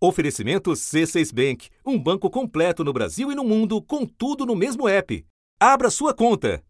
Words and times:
Oferecimento 0.00 0.70
C6 0.70 1.34
Bank, 1.34 1.70
um 1.84 1.98
banco 1.98 2.30
completo 2.30 2.84
no 2.84 2.92
Brasil 2.92 3.32
e 3.32 3.34
no 3.34 3.42
mundo, 3.42 3.82
com 3.82 4.06
tudo 4.06 4.46
no 4.46 4.54
mesmo 4.54 4.88
app. 4.88 5.26
Abra 5.58 5.90
sua 5.90 6.14
conta. 6.14 6.62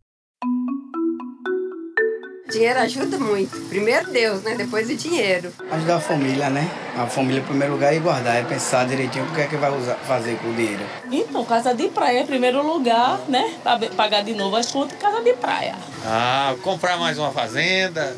Dinheiro 2.50 2.78
ajuda 2.78 3.18
muito. 3.18 3.68
Primeiro 3.68 4.10
Deus, 4.10 4.42
né? 4.42 4.54
Depois 4.54 4.88
o 4.88 4.96
dinheiro. 4.96 5.52
Ajudar 5.70 5.96
a 5.96 6.00
família, 6.00 6.48
né? 6.48 6.70
A 6.96 7.06
família 7.06 7.40
em 7.42 7.44
primeiro 7.44 7.74
lugar 7.74 7.94
e 7.94 7.98
guardar, 7.98 8.36
é 8.36 8.42
pensar 8.44 8.86
direitinho 8.86 9.26
o 9.26 9.34
que 9.34 9.42
é 9.42 9.46
que 9.46 9.58
vai 9.58 9.76
usar, 9.76 9.96
fazer 9.96 10.38
com 10.38 10.48
o 10.48 10.54
dinheiro. 10.54 10.82
Então, 11.12 11.44
casa 11.44 11.74
de 11.74 11.88
praia 11.88 12.20
em 12.22 12.26
primeiro 12.26 12.66
lugar, 12.66 13.20
né? 13.28 13.58
Pra 13.62 13.78
pagar 13.90 14.24
de 14.24 14.32
novo 14.32 14.56
as 14.56 14.72
contas, 14.72 14.98
casa 14.98 15.20
de 15.22 15.34
praia. 15.34 15.76
Ah, 16.02 16.56
comprar 16.62 16.96
mais 16.96 17.18
uma 17.18 17.30
fazenda 17.30 18.16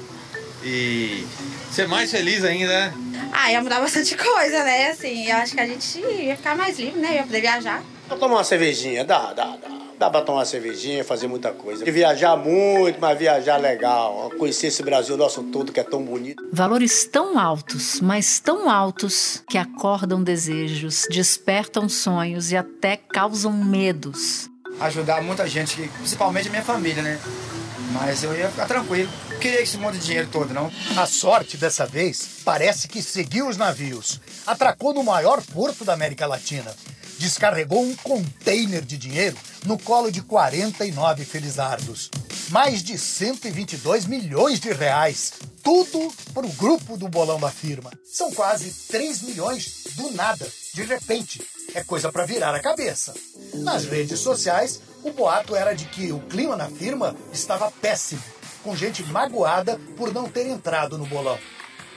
e 0.63 1.27
ser 1.71 1.89
mais 1.89 2.11
feliz 2.11 2.45
ainda, 2.45 2.69
né? 2.69 2.95
Ah, 3.33 3.51
ia 3.53 3.63
mudar 3.63 3.81
bastante 3.81 4.17
coisa, 4.19 4.65
né? 4.65 4.91
Assim, 4.91 5.27
eu 5.27 5.37
acho 5.37 5.55
que 5.55 5.61
a 5.61 5.67
gente 5.67 5.99
ia 6.01 6.37
ficar 6.37 6.57
mais 6.57 6.79
livre, 6.79 7.01
né? 7.01 7.17
Ia 7.17 7.23
poder 7.23 7.41
viajar. 7.41 7.83
Pra 8.09 8.17
tomar 8.17 8.37
uma 8.37 8.45
cervejinha, 8.45 9.05
dá, 9.05 9.33
dá, 9.33 9.57
dá. 9.57 9.81
Dá 10.01 10.09
pra 10.09 10.23
tomar 10.23 10.39
uma 10.39 10.45
cervejinha, 10.47 11.05
fazer 11.05 11.27
muita 11.27 11.53
coisa. 11.53 11.87
E 11.87 11.91
viajar 11.93 12.35
muito, 12.35 12.99
mas 12.99 13.19
viajar 13.19 13.59
legal. 13.59 14.31
Conhecer 14.39 14.69
esse 14.69 14.83
Brasil 14.83 15.15
nosso 15.15 15.43
todo 15.43 15.73
que 15.73 15.79
é 15.79 15.85
tão 15.85 16.03
bonito. 16.03 16.43
Valores 16.51 17.05
tão 17.05 17.39
altos, 17.39 18.01
mas 18.01 18.41
tão 18.41 18.71
altos, 18.71 19.45
que 19.47 19.59
acordam 19.59 20.23
desejos, 20.23 21.07
despertam 21.11 21.87
sonhos 21.87 22.51
e 22.51 22.57
até 22.57 22.97
causam 22.97 23.53
medos. 23.53 24.49
Ajudar 24.81 25.23
muita 25.23 25.47
gente, 25.47 25.77
principalmente 25.99 26.49
a 26.49 26.51
minha 26.51 26.65
família, 26.65 27.03
né? 27.03 27.21
Mas 27.93 28.25
eu 28.25 28.35
ia 28.35 28.49
ficar 28.49 28.65
tranquilo. 28.67 29.11
Queria 29.41 29.63
esse 29.63 29.79
monte 29.79 29.99
de 29.99 30.05
dinheiro 30.05 30.29
todo, 30.31 30.53
não. 30.53 30.71
A 30.99 31.07
sorte 31.07 31.57
dessa 31.57 31.87
vez 31.87 32.29
parece 32.45 32.87
que 32.87 33.03
seguiu 33.03 33.49
os 33.49 33.57
navios. 33.57 34.21
Atracou 34.47 34.93
no 34.93 35.03
maior 35.03 35.41
porto 35.41 35.83
da 35.83 35.95
América 35.95 36.27
Latina. 36.27 36.77
Descarregou 37.19 37.83
um 37.83 37.97
container 37.97 38.83
de 38.83 38.99
dinheiro 38.99 39.39
no 39.65 39.79
colo 39.79 40.13
de 40.13 40.21
49 40.21 41.25
felizardos. 41.25 42.11
Mais 42.51 42.83
de 42.83 42.99
122 42.99 44.05
milhões 44.05 44.61
de 44.61 44.73
reais. 44.73 45.33
Tudo 45.63 46.13
para 46.35 46.47
o 46.47 46.53
grupo 46.53 46.99
do 46.99 47.09
bolão 47.09 47.41
da 47.41 47.51
firma. 47.51 47.91
São 48.05 48.31
quase 48.33 48.71
3 48.89 49.23
milhões 49.23 49.85
do 49.97 50.11
nada, 50.13 50.47
de 50.75 50.83
repente. 50.83 51.41
É 51.75 51.83
coisa 51.83 52.13
para 52.13 52.27
virar 52.27 52.55
a 52.55 52.61
cabeça. 52.61 53.15
Nas 53.55 53.87
redes 53.87 54.21
sociais, 54.21 54.83
o 55.03 55.13
boato 55.13 55.57
era 55.57 55.73
de 55.75 55.87
que 55.87 56.13
o 56.13 56.21
clima 56.21 56.57
na 56.57 56.69
firma 56.69 57.17
estava 57.33 57.71
péssimo, 57.71 58.23
com 58.63 58.77
gente 58.77 59.03
magoada 59.05 59.81
por 59.97 60.13
não 60.13 60.29
ter 60.29 60.47
entrado 60.47 60.99
no 60.99 61.07
bolão. 61.07 61.39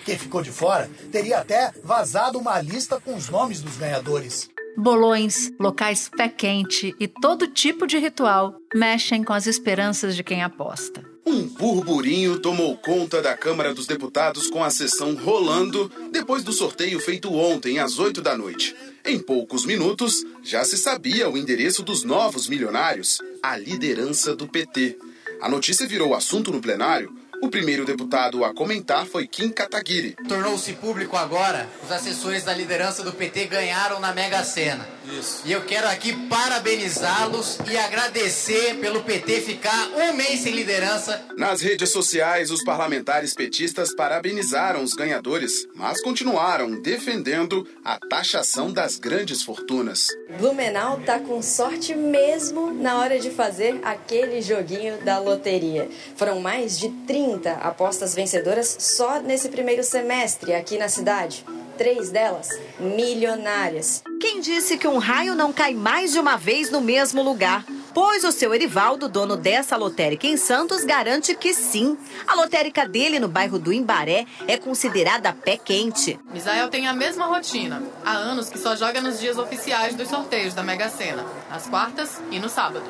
Quem 0.06 0.18
ficou 0.18 0.42
de 0.42 0.52
fora 0.52 0.90
teria 1.12 1.40
até 1.40 1.72
vazado 1.84 2.38
uma 2.38 2.60
lista 2.62 3.00
com 3.00 3.16
os 3.16 3.30
nomes 3.30 3.62
dos 3.62 3.78
ganhadores. 3.78 4.50
Bolões, 4.76 5.52
locais 5.60 6.10
pé 6.10 6.28
quente 6.28 6.96
e 7.00 7.08
todo 7.08 7.48
tipo 7.48 7.86
de 7.86 7.98
ritual 7.98 8.56
mexem 8.74 9.24
com 9.24 9.32
as 9.32 9.46
esperanças 9.46 10.16
de 10.16 10.24
quem 10.24 10.42
aposta. 10.42 11.04
Um 11.26 11.48
burburinho 11.48 12.40
tomou 12.40 12.76
conta 12.78 13.22
da 13.22 13.38
Câmara 13.38 13.74
dos 13.74 13.88
Deputados 13.88 14.50
com 14.50 14.64
a 14.64 14.70
sessão 14.70 15.16
rolando 15.16 15.90
depois 16.12 16.44
do 16.44 16.52
sorteio 16.52 17.00
feito 17.00 17.34
ontem 17.34 17.80
às 17.80 17.98
8 17.98 18.22
da 18.22 18.38
noite. 18.38 18.76
Em 19.06 19.20
poucos 19.20 19.66
minutos, 19.66 20.26
já 20.44 20.66
se 20.66 20.78
sabia 20.78 21.30
o 21.30 21.38
endereço 21.38 21.82
dos 21.82 22.04
novos 22.04 22.50
milionários, 22.50 23.20
a 23.42 23.56
liderança 23.56 24.36
do 24.36 24.48
PT. 24.48 24.98
A 25.44 25.50
notícia 25.50 25.86
virou 25.86 26.16
assunto 26.16 26.54
no 26.54 26.62
plenário 26.62 27.14
o 27.44 27.50
primeiro 27.50 27.84
deputado 27.84 28.46
a 28.46 28.54
comentar 28.54 29.06
foi 29.06 29.28
Kim 29.28 29.50
Kataguiri. 29.50 30.16
Tornou-se 30.30 30.72
público 30.76 31.18
agora, 31.18 31.68
os 31.84 31.92
assessores 31.92 32.46
da 32.46 32.54
liderança 32.54 33.04
do 33.04 33.12
PT 33.12 33.48
ganharam 33.48 34.00
na 34.00 34.14
Mega 34.14 34.42
Sena. 34.46 34.88
Isso. 35.06 35.42
E 35.46 35.52
eu 35.52 35.62
quero 35.66 35.88
aqui 35.88 36.14
parabenizá-los 36.28 37.58
e 37.70 37.78
agradecer 37.78 38.76
pelo 38.76 39.04
PT 39.04 39.42
ficar 39.42 39.90
um 39.90 40.14
mês 40.14 40.42
sem 40.42 40.54
liderança. 40.54 41.22
Nas 41.38 41.62
redes 41.62 41.90
sociais, 41.90 42.52
os 42.52 42.64
parlamentares 42.64 43.34
petistas 43.34 43.94
parabenizaram 43.96 44.84
os 44.84 44.94
ganhadores, 44.94 45.68
mas 45.76 46.02
continuaram 46.02 46.82
defendendo 46.82 47.68
a 47.84 48.00
taxação 48.00 48.72
das 48.72 48.98
grandes 48.98 49.44
fortunas. 49.44 50.08
Blumenau 50.40 51.00
tá 51.02 51.20
com 51.20 51.42
sorte 51.42 51.94
mesmo 51.94 52.74
na 52.74 52.98
hora 53.00 53.20
de 53.20 53.30
fazer 53.30 53.80
aquele 53.84 54.42
joguinho 54.42 55.04
da 55.04 55.20
loteria. 55.20 55.90
Foram 56.16 56.40
mais 56.40 56.80
de 56.80 56.90
30 57.06 57.24
30 57.44 57.54
apostas 57.54 58.14
vencedoras 58.16 58.76
só 58.80 59.20
nesse 59.20 59.50
primeiro 59.50 59.84
semestre 59.84 60.54
aqui 60.54 60.78
na 60.78 60.90
cidade. 60.90 61.46
Três 61.78 62.10
delas 62.10 62.50
milionárias. 62.80 64.04
Quem 64.24 64.40
disse 64.40 64.78
que 64.78 64.88
um 64.88 65.00
raio 65.00 65.36
não 65.36 65.52
cai 65.52 65.74
mais 65.74 66.14
de 66.14 66.18
uma 66.18 66.38
vez 66.38 66.72
no 66.72 66.80
mesmo 66.80 67.22
lugar? 67.22 67.66
Pois 67.94 68.24
o 68.24 68.32
seu 68.32 68.54
Erivaldo, 68.54 69.10
dono 69.10 69.36
dessa 69.36 69.76
lotérica 69.76 70.26
em 70.26 70.38
Santos, 70.38 70.86
garante 70.86 71.36
que 71.36 71.54
sim. 71.54 71.98
A 72.26 72.34
lotérica 72.34 72.88
dele 72.88 73.20
no 73.20 73.28
bairro 73.28 73.60
do 73.60 73.74
Imbaré 73.74 74.26
é 74.48 74.56
considerada 74.56 75.34
pé 75.34 75.58
quente. 75.58 76.18
Misael 76.32 76.70
tem 76.70 76.88
a 76.88 76.94
mesma 76.94 77.26
rotina. 77.26 77.84
Há 78.06 78.14
anos 78.14 78.48
que 78.48 78.58
só 78.58 78.78
joga 78.78 79.02
nos 79.02 79.20
dias 79.20 79.38
oficiais 79.38 79.94
dos 79.94 80.08
sorteios 80.08 80.54
da 80.54 80.64
Mega 80.64 80.88
Sena, 80.88 81.26
nas 81.50 81.68
quartas 81.68 82.22
e 82.32 82.40
no 82.40 82.48
sábado. 82.48 82.86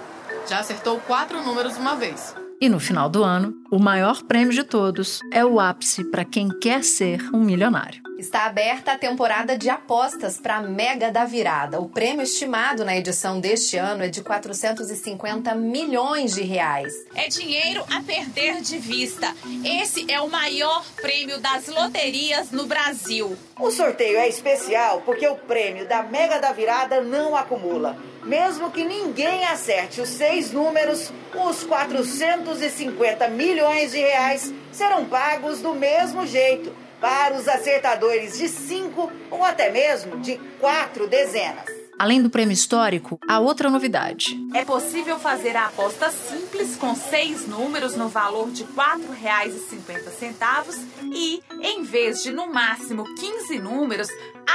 Já 0.48 0.60
acertou 0.60 1.00
quatro 1.00 1.42
números 1.42 1.78
uma 1.78 1.96
vez. 1.96 2.36
E 2.62 2.70
no 2.70 2.80
final 2.80 3.10
do 3.10 3.24
ano, 3.24 3.56
o 3.74 3.80
maior 3.80 4.22
prêmio 4.22 4.54
de 4.54 4.64
todos 4.64 5.20
é 5.32 5.44
o 5.44 5.60
ápice 5.60 6.04
para 6.04 6.24
quem 6.24 6.48
quer 6.60 6.84
ser 6.84 7.20
um 7.34 7.40
milionário. 7.40 8.04
Está 8.20 8.46
aberta 8.46 8.92
a 8.92 8.98
temporada 9.00 9.58
de 9.58 9.68
apostas 9.68 10.38
para 10.38 10.58
a 10.58 10.62
Mega 10.62 11.12
da 11.12 11.26
Virada. 11.26 11.80
O 11.80 11.90
prêmio 11.90 12.22
estimado 12.22 12.86
na 12.86 12.96
edição 12.96 13.40
deste 13.40 13.76
ano 13.76 14.04
é 14.04 14.10
de 14.10 14.22
450 14.22 15.56
milhões 15.56 16.36
de 16.36 16.44
reais. 16.44 16.94
É 17.16 17.28
dinheiro 17.28 17.84
a 17.92 18.00
perder 18.02 18.62
de 18.62 18.78
vista. 18.78 19.34
Esse 19.66 20.06
é 20.10 20.22
o 20.22 20.30
maior 20.30 20.86
prêmio 21.02 21.40
das 21.42 21.68
loterias 21.68 22.52
no 22.52 22.68
Brasil. 22.68 23.36
O 23.60 23.72
sorteio 23.72 24.20
é 24.20 24.30
especial 24.30 25.02
porque 25.02 25.28
o 25.28 25.36
prêmio 25.36 25.88
da 25.88 26.04
Mega 26.04 26.40
da 26.40 26.52
Virada 26.52 27.02
não 27.02 27.36
acumula. 27.36 27.98
Mesmo 28.24 28.72
que 28.72 28.86
ninguém 28.86 29.44
acerte 29.44 30.00
os 30.00 30.08
seis 30.08 30.50
números, 30.52 31.12
os 31.36 31.64
450 31.66 33.28
milhões 33.28 33.63
de 33.64 33.98
reais 33.98 34.54
serão 34.74 35.06
pagos 35.06 35.60
do 35.60 35.74
mesmo 35.74 36.28
jeito 36.28 36.76
para 37.00 37.36
os 37.36 37.48
acertadores 37.48 38.38
de 38.38 38.50
cinco 38.50 39.10
ou 39.32 39.44
até 39.44 39.72
mesmo 39.72 40.20
de 40.20 40.38
quatro 40.60 41.08
dezenas. 41.08 41.64
Além 41.98 42.22
do 42.22 42.30
prêmio 42.30 42.54
histórico, 42.54 43.18
há 43.26 43.40
outra 43.40 43.70
novidade. 43.70 44.38
É 44.54 44.66
possível 44.66 45.18
fazer 45.18 45.56
a 45.56 45.68
aposta 45.68 46.12
simples 46.12 46.76
com 46.76 46.94
seis 46.94 47.48
números 47.48 47.96
no 47.96 48.10
valor 48.10 48.52
de 48.52 48.64
R$ 48.64 48.70
4,50 48.76 50.86
e, 51.14 51.42
em 51.62 51.84
vez 51.84 52.22
de 52.22 52.32
no 52.32 52.52
máximo 52.52 53.06
15 53.16 53.60
números, 53.60 54.10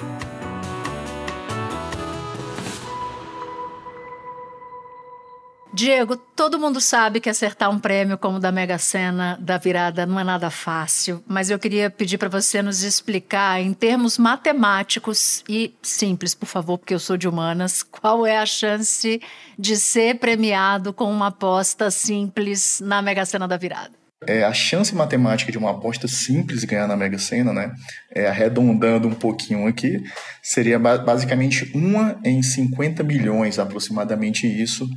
Diego, 5.80 6.18
todo 6.18 6.60
mundo 6.60 6.82
sabe 6.82 7.22
que 7.22 7.30
acertar 7.30 7.70
um 7.70 7.80
prêmio 7.80 8.18
como 8.18 8.36
o 8.36 8.40
da 8.40 8.52
Mega 8.52 8.78
Sena 8.78 9.38
da 9.40 9.58
virada 9.58 10.06
não 10.06 10.20
é 10.20 10.26
nada 10.26 10.50
fácil, 10.50 11.24
mas 11.26 11.50
eu 11.50 11.58
queria 11.58 11.90
pedir 11.90 12.18
para 12.18 12.28
você 12.28 12.62
nos 12.62 12.84
explicar 12.84 13.62
em 13.62 13.72
termos 13.72 14.18
matemáticos 14.18 15.42
e 15.48 15.74
simples, 15.82 16.36
por 16.36 16.48
favor, 16.48 16.78
porque 16.78 16.94
eu 16.94 17.00
sou 17.00 17.16
de 17.16 17.30
humanas, 17.30 17.82
qual 17.90 18.26
é 18.26 18.40
a 18.40 18.46
chance 18.46 19.22
de 19.58 19.78
ser 19.78 20.20
premiado 20.20 20.92
com 20.92 21.10
uma 21.10 21.28
aposta 21.28 21.90
simples 21.90 22.82
na 22.82 23.02
Mega 23.02 23.26
Sena 23.26 23.48
da 23.48 23.56
virada? 23.56 23.99
É, 24.28 24.44
a 24.44 24.52
chance 24.52 24.94
matemática 24.94 25.52
de 25.52 25.58
uma 25.58 25.72
aposta 25.72 26.08
simples 26.08 26.66
ganhar 26.66 26.88
na 26.88 26.98
Mega 26.98 27.18
Sena, 27.18 27.54
né, 27.54 27.72
é, 28.14 28.28
arredondando 28.28 29.08
um 29.08 29.14
pouquinho 29.14 29.66
aqui, 29.66 30.04
seria 30.44 30.78
basicamente 30.78 31.72
uma 31.74 32.20
em 32.24 32.42
50 32.44 33.02
milhões, 33.02 33.60
aproximadamente 33.60 34.46
isso 34.46 34.90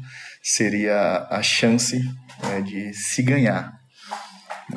seria 0.42 1.26
a 1.30 1.40
chance 1.40 1.98
né, 2.42 2.60
de 2.62 2.92
se 2.94 3.22
ganhar. 3.22 3.80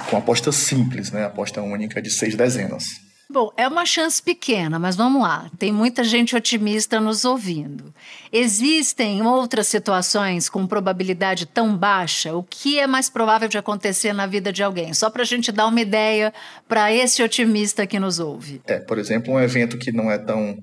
com 0.09 0.17
aposta 0.17 0.51
simples, 0.51 1.11
né? 1.11 1.25
Aposta 1.25 1.61
única 1.61 2.01
de 2.01 2.11
seis 2.11 2.35
dezenas. 2.35 3.04
Bom, 3.35 3.51
é 3.57 3.67
uma 3.67 3.85
chance 3.85 4.23
pequena, 4.23 4.79
mas 4.79 4.95
vamos 4.95 5.21
lá. 5.21 5.51
Tem 5.59 5.69
muita 5.69 6.05
gente 6.05 6.37
otimista 6.37 7.01
nos 7.01 7.25
ouvindo. 7.25 7.93
Existem 8.31 9.21
outras 9.23 9.67
situações 9.67 10.47
com 10.47 10.65
probabilidade 10.65 11.45
tão 11.45 11.77
baixa? 11.77 12.33
O 12.33 12.41
que 12.41 12.79
é 12.79 12.87
mais 12.87 13.09
provável 13.09 13.49
de 13.49 13.57
acontecer 13.57 14.13
na 14.13 14.25
vida 14.25 14.53
de 14.53 14.63
alguém? 14.63 14.93
Só 14.93 15.09
para 15.09 15.23
a 15.23 15.25
gente 15.25 15.51
dar 15.51 15.67
uma 15.67 15.81
ideia 15.81 16.33
para 16.65 16.93
esse 16.93 17.21
otimista 17.21 17.85
que 17.85 17.99
nos 17.99 18.19
ouve. 18.19 18.61
É, 18.67 18.79
por 18.79 18.97
exemplo, 18.97 19.33
um 19.33 19.39
evento 19.41 19.77
que 19.77 19.91
não 19.91 20.09
é 20.09 20.17
tão, 20.17 20.57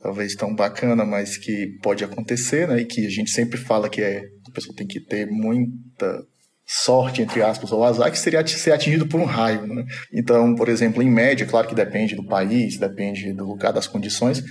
talvez 0.00 0.34
tão 0.34 0.52
bacana, 0.52 1.04
mas 1.04 1.36
que 1.36 1.78
pode 1.84 2.02
acontecer, 2.02 2.66
né? 2.66 2.80
E 2.80 2.84
que 2.84 3.06
a 3.06 3.10
gente 3.10 3.30
sempre 3.30 3.56
fala 3.56 3.88
que 3.88 4.02
é, 4.02 4.24
a 4.48 4.50
pessoa 4.50 4.74
tem 4.74 4.88
que 4.88 4.98
ter 4.98 5.28
muita 5.30 6.26
sorte, 6.66 7.22
entre 7.22 7.42
aspas, 7.42 7.72
ou 7.72 7.84
azar, 7.84 8.10
que 8.10 8.18
seria 8.18 8.46
ser 8.46 8.72
atingido 8.72 9.06
por 9.06 9.20
um 9.20 9.24
raio. 9.24 9.66
Né? 9.66 9.84
Então, 10.12 10.54
por 10.54 10.68
exemplo, 10.68 11.02
em 11.02 11.10
média, 11.10 11.46
claro 11.46 11.68
que 11.68 11.74
depende 11.74 12.14
do 12.14 12.24
país, 12.24 12.78
depende 12.78 13.32
do 13.32 13.44
lugar, 13.44 13.72
das 13.72 13.86
condições, 13.86 14.42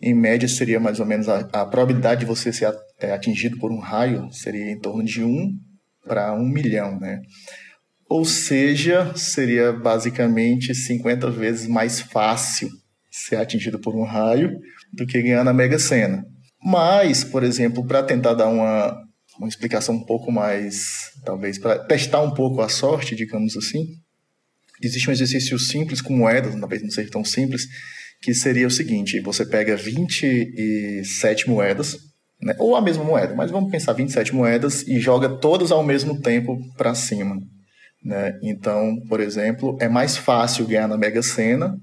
em 0.00 0.14
média 0.14 0.48
seria 0.48 0.78
mais 0.78 1.00
ou 1.00 1.06
menos 1.06 1.28
a, 1.28 1.40
a 1.52 1.66
probabilidade 1.66 2.20
de 2.20 2.26
você 2.26 2.52
ser 2.52 2.74
é, 3.00 3.12
atingido 3.12 3.58
por 3.58 3.72
um 3.72 3.78
raio 3.78 4.28
seria 4.32 4.70
em 4.70 4.78
torno 4.78 5.04
de 5.04 5.22
1 5.22 5.52
para 6.06 6.34
1 6.34 6.44
milhão, 6.46 6.98
né? 7.00 7.20
Ou 8.08 8.24
seja, 8.24 9.12
seria 9.16 9.72
basicamente 9.72 10.74
50 10.74 11.30
vezes 11.30 11.66
mais 11.66 12.00
fácil 12.00 12.68
ser 13.10 13.36
atingido 13.36 13.78
por 13.78 13.96
um 13.96 14.04
raio 14.04 14.58
do 14.92 15.06
que 15.06 15.22
ganhar 15.22 15.42
na 15.42 15.52
Mega 15.52 15.78
Sena. 15.78 16.24
Mas, 16.62 17.24
por 17.24 17.42
exemplo, 17.42 17.86
para 17.86 18.02
tentar 18.02 18.34
dar 18.34 18.48
uma, 18.48 18.96
uma 19.38 19.48
explicação 19.48 19.96
um 19.96 20.04
pouco 20.04 20.30
mais, 20.30 21.10
talvez, 21.24 21.58
para 21.58 21.78
testar 21.78 22.20
um 22.22 22.32
pouco 22.32 22.60
a 22.60 22.68
sorte, 22.68 23.14
digamos 23.14 23.56
assim. 23.56 23.84
Existe 24.82 25.08
um 25.08 25.12
exercício 25.12 25.58
simples 25.58 26.00
com 26.00 26.16
moedas, 26.16 26.58
talvez 26.58 26.82
não 26.82 26.90
seja 26.90 27.10
tão 27.10 27.24
simples, 27.24 27.66
que 28.22 28.34
seria 28.34 28.66
o 28.66 28.70
seguinte: 28.70 29.20
você 29.20 29.44
pega 29.44 29.76
27 29.76 31.48
moedas, 31.48 31.98
né, 32.40 32.54
ou 32.58 32.76
a 32.76 32.80
mesma 32.80 33.04
moeda, 33.04 33.34
mas 33.34 33.50
vamos 33.50 33.70
pensar 33.70 33.92
27 33.92 34.34
moedas 34.34 34.86
e 34.86 34.98
joga 34.98 35.28
todas 35.28 35.70
ao 35.70 35.82
mesmo 35.82 36.20
tempo 36.20 36.58
para 36.76 36.94
cima. 36.94 37.36
Né? 38.04 38.38
Então, 38.42 38.96
por 39.08 39.20
exemplo, 39.20 39.76
é 39.80 39.88
mais 39.88 40.16
fácil 40.16 40.66
ganhar 40.66 40.88
na 40.88 40.98
Mega 40.98 41.22
Sena 41.22 41.74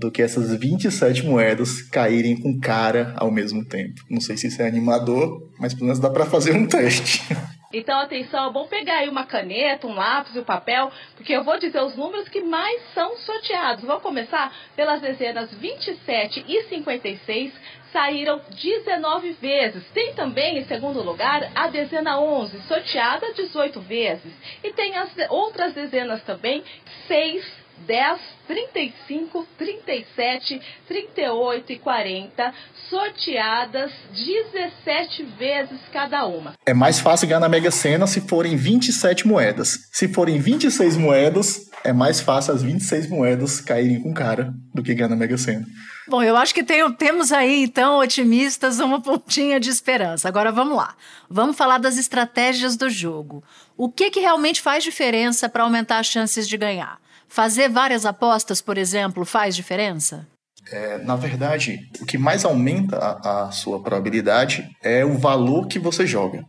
do 0.00 0.10
que 0.10 0.22
essas 0.22 0.58
27 0.58 1.24
moedas 1.24 1.82
caírem 1.82 2.40
com 2.40 2.58
cara 2.58 3.14
ao 3.16 3.30
mesmo 3.30 3.64
tempo. 3.64 4.02
Não 4.08 4.20
sei 4.20 4.36
se 4.36 4.46
isso 4.46 4.62
é 4.62 4.66
animador, 4.66 5.46
mas 5.58 5.74
pelo 5.74 5.86
menos 5.86 6.00
dá 6.00 6.08
para 6.08 6.24
fazer 6.24 6.52
um 6.52 6.66
teste. 6.66 7.22
Então, 7.72 8.00
atenção, 8.00 8.48
é 8.48 8.52
bom 8.52 8.66
pegar 8.66 8.96
aí 8.96 9.08
uma 9.08 9.24
caneta, 9.24 9.86
um 9.86 9.94
lápis 9.94 10.34
e 10.34 10.40
um 10.40 10.44
papel, 10.44 10.90
porque 11.14 11.32
eu 11.32 11.44
vou 11.44 11.56
dizer 11.56 11.80
os 11.80 11.94
números 11.94 12.28
que 12.28 12.40
mais 12.40 12.82
são 12.92 13.16
sorteados. 13.18 13.84
Vou 13.84 14.00
começar 14.00 14.52
pelas 14.74 15.00
dezenas 15.00 15.54
27 15.54 16.44
e 16.48 16.64
56, 16.64 17.52
saíram 17.92 18.40
19 18.60 19.34
vezes. 19.34 19.84
Tem 19.94 20.12
também, 20.14 20.58
em 20.58 20.64
segundo 20.64 21.00
lugar, 21.00 21.48
a 21.54 21.68
dezena 21.68 22.20
11, 22.20 22.60
sorteada 22.62 23.32
18 23.34 23.80
vezes. 23.82 24.32
E 24.64 24.72
tem 24.72 24.96
as 24.96 25.08
outras 25.28 25.72
dezenas 25.72 26.24
também, 26.24 26.64
6, 27.06 27.59
10, 27.86 28.20
35, 28.46 29.46
37, 29.56 30.60
38 30.86 31.72
e 31.72 31.78
40, 31.78 32.54
sorteadas 32.88 33.92
17 34.12 35.24
vezes 35.38 35.80
cada 35.92 36.26
uma. 36.26 36.54
É 36.66 36.74
mais 36.74 37.00
fácil 37.00 37.28
ganhar 37.28 37.40
na 37.40 37.48
Mega 37.48 37.70
Sena 37.70 38.06
se 38.06 38.20
forem 38.22 38.56
27 38.56 39.26
moedas. 39.26 39.88
Se 39.92 40.08
forem 40.08 40.38
26 40.38 40.96
moedas, 40.96 41.70
é 41.84 41.92
mais 41.92 42.20
fácil 42.20 42.54
as 42.54 42.62
26 42.62 43.08
moedas 43.08 43.60
caírem 43.60 44.00
com 44.02 44.12
cara 44.12 44.52
do 44.74 44.82
que 44.82 44.94
ganhar 44.94 45.08
na 45.08 45.16
Mega 45.16 45.38
Sena. 45.38 45.66
Bom, 46.08 46.22
eu 46.22 46.36
acho 46.36 46.52
que 46.52 46.64
tem, 46.64 46.90
temos 46.94 47.30
aí, 47.30 47.62
então, 47.62 47.98
otimistas, 47.98 48.80
uma 48.80 49.00
pontinha 49.00 49.60
de 49.60 49.70
esperança. 49.70 50.26
Agora 50.26 50.50
vamos 50.50 50.76
lá. 50.76 50.96
Vamos 51.28 51.56
falar 51.56 51.78
das 51.78 51.96
estratégias 51.96 52.76
do 52.76 52.90
jogo. 52.90 53.44
O 53.76 53.88
que, 53.88 54.10
que 54.10 54.18
realmente 54.18 54.60
faz 54.60 54.82
diferença 54.82 55.48
para 55.48 55.62
aumentar 55.62 56.00
as 56.00 56.06
chances 56.06 56.48
de 56.48 56.56
ganhar? 56.56 56.98
Fazer 57.30 57.68
várias 57.68 58.04
apostas, 58.04 58.60
por 58.60 58.76
exemplo, 58.76 59.24
faz 59.24 59.54
diferença? 59.54 60.26
É, 60.72 60.98
na 60.98 61.14
verdade, 61.14 61.78
o 62.00 62.04
que 62.04 62.18
mais 62.18 62.44
aumenta 62.44 62.96
a, 62.96 63.46
a, 63.46 63.52
sua 63.52 63.80
probabilidade 63.80 64.68
é 64.82 65.04
o 65.04 65.16
valor 65.16 65.68
que 65.68 65.78
você 65.78 66.04
joga. 66.04 66.44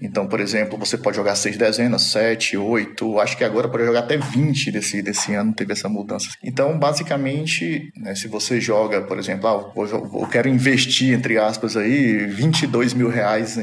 Então, 0.00 0.26
por 0.26 0.40
exemplo, 0.40 0.78
você 0.78 0.96
pode 0.96 1.16
jogar 1.16 1.34
seis 1.34 1.58
dezenas, 1.58 2.02
sete, 2.02 2.56
oito, 2.56 3.20
acho 3.20 3.36
que 3.36 3.44
agora 3.44 3.68
pode 3.68 3.84
jogar 3.84 4.00
até 4.00 4.16
20 4.16 4.70
desse, 4.70 5.02
desse 5.02 5.34
ano, 5.34 5.54
teve 5.54 5.72
essa 5.74 5.90
mudança. 5.90 6.28
Então, 6.42 6.78
basicamente, 6.78 7.90
né, 7.96 8.14
se 8.14 8.28
você 8.28 8.58
joga, 8.60 9.02
por 9.02 9.18
exemplo, 9.18 9.46
ah, 9.46 9.72
eu, 9.76 10.20
eu 10.20 10.28
quero 10.28 10.48
investir, 10.48 11.12
entre 11.12 11.36
aspas, 11.36 11.76
aí, 11.76 12.26
22 12.26 12.94
mil 12.94 13.10
reais 13.10 13.58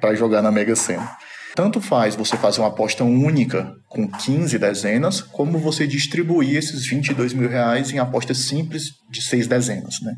para 0.00 0.14
jogar 0.14 0.40
na 0.40 0.50
Mega 0.50 0.74
Sena. 0.74 1.10
Tanto 1.54 1.80
faz 1.80 2.14
você 2.14 2.36
fazer 2.36 2.60
uma 2.60 2.68
aposta 2.68 3.02
única 3.02 3.74
com 3.88 4.08
15 4.08 4.58
dezenas, 4.58 5.20
como 5.20 5.58
você 5.58 5.86
distribuir 5.86 6.56
esses 6.56 6.86
22 6.86 7.32
mil 7.32 7.48
reais 7.48 7.90
em 7.90 7.98
apostas 7.98 8.38
simples 8.46 8.90
de 9.10 9.20
6 9.22 9.46
dezenas, 9.46 10.00
né? 10.02 10.14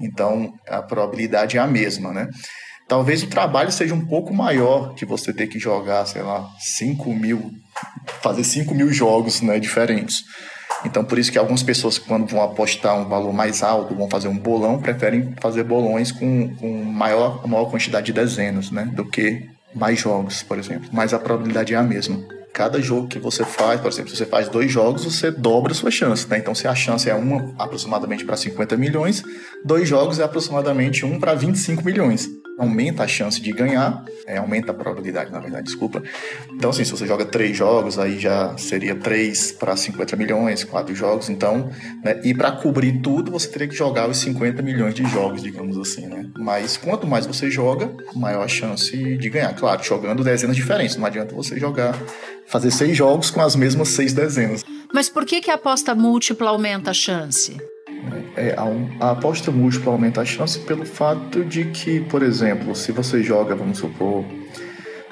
Então, 0.00 0.52
a 0.68 0.82
probabilidade 0.82 1.56
é 1.56 1.60
a 1.60 1.66
mesma, 1.66 2.12
né? 2.12 2.28
Talvez 2.88 3.22
o 3.22 3.28
trabalho 3.28 3.72
seja 3.72 3.94
um 3.94 4.04
pouco 4.04 4.34
maior 4.34 4.94
que 4.94 5.06
você 5.06 5.32
ter 5.32 5.46
que 5.46 5.58
jogar, 5.58 6.04
sei 6.06 6.22
lá, 6.22 6.50
5 6.58 7.14
mil, 7.14 7.50
fazer 8.20 8.44
5 8.44 8.74
mil 8.74 8.92
jogos 8.92 9.40
né, 9.40 9.58
diferentes. 9.58 10.24
Então, 10.84 11.02
por 11.02 11.18
isso 11.18 11.32
que 11.32 11.38
algumas 11.38 11.62
pessoas, 11.62 11.96
quando 11.96 12.26
vão 12.26 12.42
apostar 12.42 12.98
um 12.98 13.08
valor 13.08 13.32
mais 13.32 13.62
alto, 13.62 13.94
vão 13.94 14.10
fazer 14.10 14.28
um 14.28 14.36
bolão, 14.36 14.82
preferem 14.82 15.34
fazer 15.40 15.64
bolões 15.64 16.12
com, 16.12 16.54
com 16.56 16.84
maior, 16.84 17.46
maior 17.46 17.70
quantidade 17.70 18.06
de 18.06 18.12
dezenas, 18.12 18.70
né? 18.70 18.84
Do 18.92 19.08
que 19.08 19.48
mais 19.74 19.98
jogos, 19.98 20.42
por 20.42 20.58
exemplo, 20.58 20.88
mas 20.92 21.12
a 21.12 21.18
probabilidade 21.18 21.74
é 21.74 21.76
a 21.76 21.82
mesma. 21.82 22.22
Cada 22.52 22.80
jogo 22.80 23.08
que 23.08 23.18
você 23.18 23.44
faz, 23.44 23.80
por 23.80 23.90
exemplo, 23.90 24.10
se 24.10 24.16
você 24.16 24.26
faz 24.26 24.48
dois 24.48 24.70
jogos, 24.70 25.04
você 25.04 25.30
dobra 25.30 25.72
a 25.72 25.74
sua 25.74 25.90
chance, 25.90 26.28
né? 26.28 26.38
Então, 26.38 26.54
se 26.54 26.68
a 26.68 26.74
chance 26.74 27.10
é 27.10 27.14
uma 27.14 27.52
aproximadamente 27.58 28.24
para 28.24 28.36
50 28.36 28.76
milhões, 28.76 29.24
dois 29.64 29.88
jogos 29.88 30.20
é 30.20 30.22
aproximadamente 30.22 31.04
um 31.04 31.18
para 31.18 31.34
25 31.34 31.84
milhões 31.84 32.28
aumenta 32.58 33.02
a 33.02 33.08
chance 33.08 33.40
de 33.40 33.52
ganhar, 33.52 34.04
é, 34.26 34.36
aumenta 34.36 34.70
a 34.70 34.74
probabilidade, 34.74 35.30
na 35.30 35.40
verdade, 35.40 35.64
desculpa. 35.64 36.02
Então, 36.52 36.70
assim, 36.70 36.84
se 36.84 36.90
você 36.90 37.06
joga 37.06 37.24
três 37.24 37.56
jogos, 37.56 37.98
aí 37.98 38.18
já 38.18 38.56
seria 38.56 38.94
três 38.94 39.52
para 39.52 39.76
50 39.76 40.16
milhões, 40.16 40.64
quatro 40.64 40.94
jogos, 40.94 41.28
então, 41.28 41.70
né, 42.02 42.20
e 42.24 42.34
para 42.34 42.52
cobrir 42.52 43.00
tudo, 43.00 43.32
você 43.32 43.48
teria 43.48 43.68
que 43.68 43.74
jogar 43.74 44.08
os 44.08 44.18
50 44.18 44.62
milhões 44.62 44.94
de 44.94 45.04
jogos, 45.04 45.42
digamos 45.42 45.76
assim, 45.78 46.06
né? 46.06 46.26
Mas 46.38 46.76
quanto 46.76 47.06
mais 47.06 47.26
você 47.26 47.50
joga, 47.50 47.90
maior 48.14 48.44
a 48.44 48.48
chance 48.48 48.96
de 49.16 49.30
ganhar. 49.30 49.54
Claro, 49.54 49.82
jogando 49.82 50.22
dezenas 50.22 50.56
diferentes, 50.56 50.96
não 50.96 51.06
adianta 51.06 51.34
você 51.34 51.58
jogar, 51.58 51.98
fazer 52.46 52.70
seis 52.70 52.96
jogos 52.96 53.30
com 53.30 53.40
as 53.40 53.56
mesmas 53.56 53.88
seis 53.88 54.12
dezenas. 54.12 54.62
Mas 54.92 55.08
por 55.08 55.24
que, 55.24 55.40
que 55.40 55.50
a 55.50 55.54
aposta 55.54 55.94
múltipla 55.94 56.50
aumenta 56.50 56.90
a 56.90 56.94
chance? 56.94 57.56
É, 58.36 58.54
a, 59.00 59.10
aposta 59.10 59.50
múltipla 59.50 59.92
aumenta 59.92 60.20
a 60.20 60.24
chance 60.24 60.58
pelo 60.58 60.84
fato 60.84 61.44
de 61.44 61.66
que, 61.66 62.00
por 62.00 62.22
exemplo, 62.22 62.74
se 62.74 62.90
você 62.90 63.22
joga, 63.22 63.54
vamos 63.54 63.78
supor, 63.78 64.24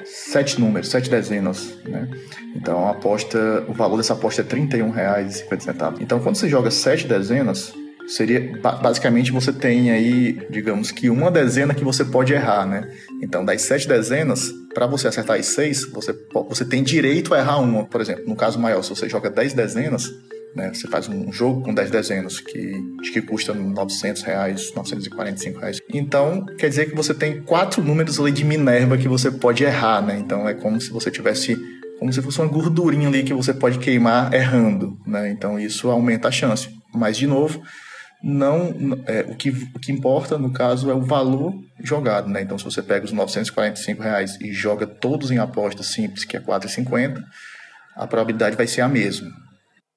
sete 0.05 0.59
números, 0.59 0.89
sete 0.89 1.09
dezenas, 1.09 1.77
né? 1.85 2.09
Então 2.55 2.87
a 2.87 2.91
aposta, 2.91 3.63
o 3.67 3.73
valor 3.73 3.97
dessa 3.97 4.13
aposta 4.13 4.41
é 4.41 4.45
R$ 4.45 4.67
31,50. 4.67 6.01
Então 6.01 6.19
quando 6.19 6.35
você 6.35 6.49
joga 6.49 6.69
sete 6.69 7.07
dezenas, 7.07 7.73
seria 8.07 8.59
basicamente 8.61 9.31
você 9.31 9.53
tem 9.53 9.91
aí, 9.91 10.45
digamos 10.49 10.91
que 10.91 11.09
uma 11.09 11.31
dezena 11.31 11.73
que 11.73 11.83
você 11.83 12.03
pode 12.03 12.33
errar, 12.33 12.65
né? 12.65 12.89
Então 13.21 13.45
das 13.45 13.61
sete 13.61 13.87
dezenas, 13.87 14.51
para 14.73 14.85
você 14.85 15.07
acertar 15.07 15.39
as 15.39 15.47
seis, 15.47 15.85
você, 15.85 16.13
você 16.49 16.65
tem 16.65 16.83
direito 16.83 17.33
a 17.33 17.39
errar 17.39 17.59
uma. 17.59 17.85
Por 17.85 18.01
exemplo, 18.01 18.23
no 18.27 18.35
caso 18.35 18.59
maior, 18.59 18.83
se 18.83 18.89
você 18.89 19.07
joga 19.07 19.29
dez 19.29 19.53
dezenas, 19.53 20.11
né? 20.55 20.71
Você 20.73 20.87
faz 20.87 21.07
um 21.07 21.31
jogo 21.31 21.61
com 21.61 21.73
10 21.73 21.91
dezenas 21.91 22.39
que 22.39 22.73
que 23.11 23.21
custa 23.21 23.53
900 23.53 24.23
reais, 24.23 24.73
945 24.75 25.59
reais. 25.59 25.79
Então, 25.93 26.45
quer 26.57 26.67
dizer 26.67 26.89
que 26.89 26.95
você 26.95 27.13
tem 27.13 27.41
quatro 27.43 27.83
números 27.83 28.19
ali 28.19 28.31
de 28.31 28.43
Minerva 28.43 28.97
que 28.97 29.07
você 29.07 29.29
pode 29.29 29.63
errar, 29.63 30.01
né? 30.01 30.17
Então, 30.17 30.47
é 30.47 30.53
como 30.53 30.81
se 30.81 30.89
você 30.89 31.11
tivesse 31.11 31.55
como 31.99 32.11
se 32.11 32.21
fosse 32.21 32.39
uma 32.39 32.47
gordurinha 32.47 33.07
ali 33.07 33.23
que 33.23 33.33
você 33.33 33.53
pode 33.53 33.77
queimar 33.79 34.33
errando, 34.33 34.97
né? 35.05 35.29
Então, 35.29 35.59
isso 35.59 35.89
aumenta 35.89 36.27
a 36.27 36.31
chance. 36.31 36.69
Mas, 36.93 37.17
de 37.17 37.27
novo, 37.27 37.61
não 38.21 38.73
é, 39.05 39.21
o, 39.21 39.35
que, 39.35 39.49
o 39.49 39.79
que 39.79 39.91
importa, 39.91 40.37
no 40.37 40.51
caso, 40.51 40.89
é 40.89 40.93
o 40.93 41.01
valor 41.01 41.53
jogado, 41.81 42.29
né? 42.29 42.41
Então, 42.41 42.57
se 42.57 42.65
você 42.65 42.81
pega 42.81 43.05
os 43.05 43.11
945 43.11 44.01
reais 44.01 44.37
e 44.41 44.51
joga 44.51 44.87
todos 44.87 45.29
em 45.29 45.37
aposta 45.37 45.83
simples, 45.83 46.25
que 46.25 46.35
é 46.35 46.39
4,50, 46.39 47.21
a 47.95 48.07
probabilidade 48.07 48.55
vai 48.55 48.67
ser 48.67 48.81
a 48.81 48.87
mesma. 48.87 49.42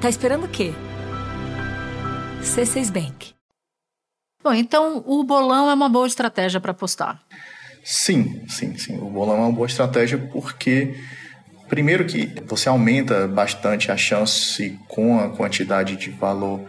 Tá 0.00 0.08
esperando 0.08 0.44
o 0.44 0.48
quê? 0.48 0.72
C6 2.42 2.90
Bank. 2.90 3.34
Bom, 4.42 4.54
então 4.54 5.02
o 5.06 5.24
bolão 5.24 5.68
é 5.68 5.74
uma 5.74 5.88
boa 5.88 6.06
estratégia 6.06 6.60
para 6.60 6.70
apostar. 6.70 7.20
Sim, 7.84 8.46
sim, 8.48 8.76
sim. 8.76 8.96
O 8.98 9.10
bolão 9.10 9.36
é 9.36 9.40
uma 9.40 9.52
boa 9.52 9.66
estratégia 9.66 10.18
porque 10.32 10.94
Primeiro 11.68 12.06
que 12.06 12.32
você 12.46 12.68
aumenta 12.68 13.28
bastante 13.28 13.92
a 13.92 13.96
chance 13.96 14.78
com 14.88 15.20
a 15.20 15.28
quantidade 15.28 15.96
de 15.96 16.08
valor 16.08 16.62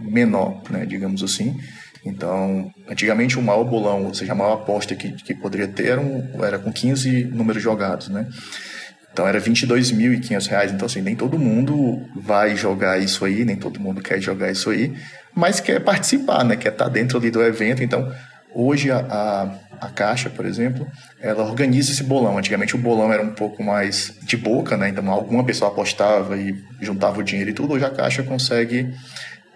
menor, 0.00 0.62
né, 0.70 0.86
digamos 0.86 1.22
assim. 1.22 1.60
Então, 2.04 2.72
antigamente 2.88 3.38
o 3.38 3.42
maior 3.42 3.64
bolão, 3.64 4.04
ou 4.06 4.14
seja, 4.14 4.32
a 4.32 4.34
maior 4.34 4.54
aposta 4.54 4.94
que, 4.94 5.12
que 5.12 5.34
poderia 5.34 5.68
ter 5.68 5.88
era, 5.88 6.00
um, 6.00 6.42
era 6.42 6.58
com 6.58 6.72
15 6.72 7.24
números 7.24 7.62
jogados, 7.62 8.08
né? 8.08 8.26
Então 9.16 9.26
era 9.26 9.40
22.500 9.40 10.46
reais. 10.46 10.70
Então, 10.70 10.84
assim, 10.84 11.00
nem 11.00 11.16
todo 11.16 11.38
mundo 11.38 12.06
vai 12.14 12.54
jogar 12.54 12.98
isso 12.98 13.24
aí, 13.24 13.46
nem 13.46 13.56
todo 13.56 13.80
mundo 13.80 14.02
quer 14.02 14.20
jogar 14.20 14.52
isso 14.52 14.68
aí, 14.68 14.94
mas 15.34 15.58
quer 15.58 15.80
participar, 15.82 16.44
né? 16.44 16.54
Quer 16.54 16.72
estar 16.72 16.90
dentro 16.90 17.16
ali 17.16 17.30
do 17.30 17.42
evento. 17.42 17.82
Então, 17.82 18.12
hoje 18.52 18.90
a, 18.90 18.98
a 18.98 19.54
a 19.80 19.88
Caixa, 19.88 20.30
por 20.30 20.46
exemplo, 20.46 20.86
ela 21.20 21.44
organiza 21.44 21.92
esse 21.92 22.02
bolão. 22.02 22.38
Antigamente 22.38 22.74
o 22.74 22.78
bolão 22.78 23.12
era 23.12 23.22
um 23.22 23.32
pouco 23.32 23.62
mais 23.62 24.14
de 24.22 24.36
boca, 24.36 24.76
né? 24.76 24.88
Então 24.88 25.10
alguma 25.10 25.44
pessoa 25.44 25.70
apostava 25.70 26.36
e 26.36 26.54
juntava 26.80 27.20
o 27.20 27.22
dinheiro 27.22 27.50
e 27.50 27.54
tudo. 27.54 27.74
Hoje 27.74 27.84
a 27.84 27.90
Caixa 27.90 28.22
consegue 28.22 28.92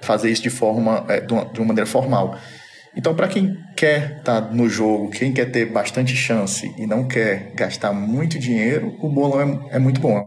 fazer 0.00 0.30
isso 0.30 0.42
de 0.42 0.50
forma, 0.50 1.04
é, 1.08 1.20
de 1.20 1.32
uma 1.32 1.66
maneira 1.66 1.86
formal. 1.86 2.38
Então, 2.96 3.14
para 3.14 3.28
quem 3.28 3.56
quer 3.76 4.18
estar 4.18 4.42
tá 4.42 4.48
no 4.50 4.68
jogo, 4.68 5.10
quem 5.10 5.32
quer 5.32 5.50
ter 5.50 5.66
bastante 5.66 6.14
chance 6.16 6.74
e 6.76 6.86
não 6.86 7.06
quer 7.06 7.52
gastar 7.54 7.92
muito 7.92 8.38
dinheiro, 8.38 8.96
o 9.00 9.08
bolão 9.08 9.68
é, 9.70 9.76
é 9.76 9.78
muito 9.78 10.00
bom. 10.00 10.26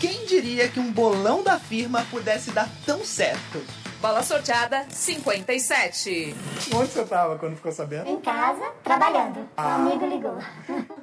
Quem 0.00 0.24
diria 0.26 0.68
que 0.68 0.78
um 0.78 0.92
bolão 0.92 1.42
da 1.42 1.58
firma 1.58 2.06
pudesse 2.10 2.50
dar 2.52 2.68
tão 2.86 3.04
certo? 3.04 3.60
Bola 4.04 4.22
sorteada 4.22 4.84
57. 4.90 6.36
Onde 6.74 6.90
você 6.90 7.04
tava 7.04 7.38
quando 7.38 7.56
ficou 7.56 7.72
sabendo? 7.72 8.10
Em 8.10 8.20
casa, 8.20 8.62
trabalhando. 8.84 9.48
Ah. 9.56 9.78
Um 9.78 9.86
amigo 9.86 10.06
ligou. 10.06 10.38